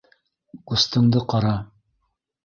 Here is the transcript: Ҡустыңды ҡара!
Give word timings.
Ҡустыңды 0.69 1.21
ҡара! 1.33 1.51